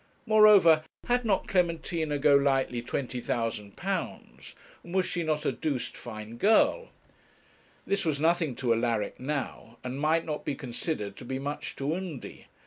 Moreover, 0.25 0.83
had 1.05 1.25
not 1.25 1.47
Clementina 1.47 2.17
Golightly 2.17 2.81
£20,000, 2.81 4.53
and 4.83 4.95
was 4.95 5.05
she 5.05 5.21
not 5.21 5.45
a 5.45 5.51
'doosed 5.51 5.95
fine 5.95 6.37
girl?' 6.37 6.89
This 7.85 8.03
was 8.03 8.19
nothing 8.19 8.55
to 8.55 8.73
Alaric 8.73 9.19
now, 9.19 9.77
and 9.83 10.01
might 10.01 10.25
not 10.25 10.43
be 10.43 10.55
considered 10.55 11.15
to 11.17 11.25
be 11.25 11.37
much 11.37 11.75
to 11.75 11.93
Undy. 11.93 12.47